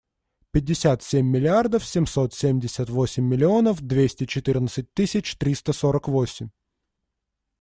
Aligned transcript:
Пятьдесят 0.49 1.03
семь 1.03 1.27
миллиардов 1.27 1.85
семьсот 1.85 2.33
семьдесят 2.33 2.89
восемь 2.89 3.23
миллионов 3.25 3.81
двести 3.83 4.25
четырнадцать 4.25 4.91
тысяч 4.95 5.35
триста 5.37 5.73
сорок 5.73 6.07
восемь. 6.07 6.49